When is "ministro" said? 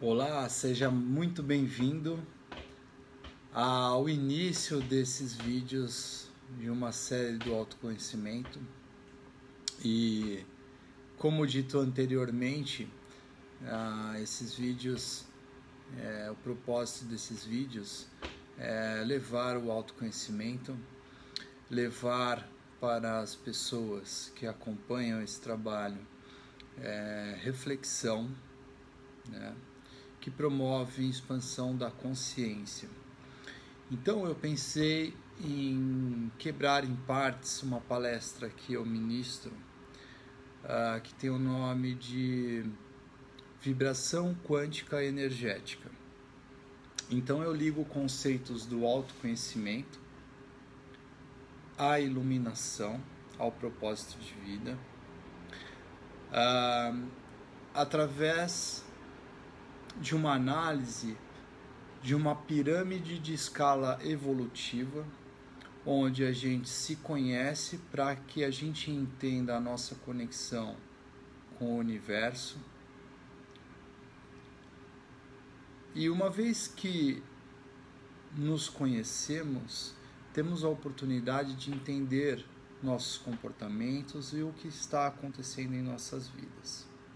38.84-39.50